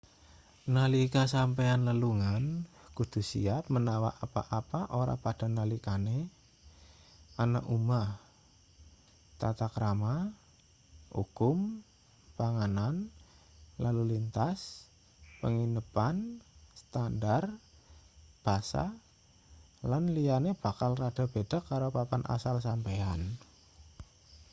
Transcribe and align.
nalika 0.75 1.23
sampeyan 1.33 1.81
lelungan 1.87 2.43
kudu 2.97 3.21
siap 3.29 3.63
menawa 3.75 4.09
apa-apa 4.25 4.81
ora 4.99 5.13
padha 5.23 5.45
nalikane 5.57 6.17
ana 7.43 7.61
omah 7.75 8.09
tata 9.41 9.67
krama 9.75 10.15
ukum 11.21 11.57
panganan 12.37 12.95
lalu 13.83 14.03
lintas 14.17 14.59
penginepan 15.41 16.15
standar 16.81 17.43
basa 18.45 18.85
lan 19.89 20.03
liyane 20.17 20.51
bakal 20.63 20.91
rada 21.01 21.25
beda 21.33 21.59
karo 21.69 21.87
papan 21.97 22.23
asal 22.35 22.55
sampeyan 22.67 23.21